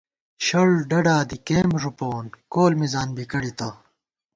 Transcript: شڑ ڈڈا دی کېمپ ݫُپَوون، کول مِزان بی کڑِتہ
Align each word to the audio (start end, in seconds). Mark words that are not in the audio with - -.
شڑ 0.45 0.67
ڈڈا 0.89 1.17
دی 1.29 1.37
کېمپ 1.47 1.73
ݫُپَوون، 1.81 2.25
کول 2.53 2.73
مِزان 2.81 3.09
بی 3.15 3.23
کڑِتہ 3.31 3.69